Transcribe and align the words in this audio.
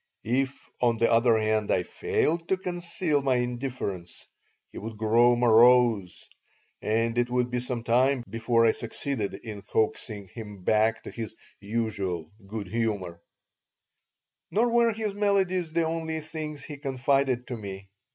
If, 0.25 0.67
on 0.81 0.97
the 0.97 1.11
other 1.11 1.37
hand, 1.37 1.69
I 1.69 1.83
failed 1.83 2.47
to 2.49 2.57
conceal 2.57 3.21
my 3.21 3.35
indifference, 3.35 4.27
he 4.71 4.79
would 4.79 4.97
grow 4.97 5.35
morose, 5.35 6.27
and 6.81 7.15
it 7.19 7.29
would 7.29 7.51
be 7.51 7.59
some 7.59 7.83
time 7.83 8.23
before 8.27 8.65
I 8.65 8.71
succeeded 8.71 9.35
in 9.35 9.61
coaxing 9.61 10.27
him 10.29 10.63
back 10.63 11.03
to 11.03 11.11
his 11.11 11.35
usual 11.59 12.31
good 12.47 12.65
humor 12.67 13.21
Nor 14.49 14.69
were 14.71 14.91
his 14.91 15.13
melodies 15.13 15.71
the 15.71 15.85
only 15.85 16.19
things 16.19 16.63
he 16.63 16.77
confided 16.77 17.45
to 17.49 17.55
me. 17.57 17.87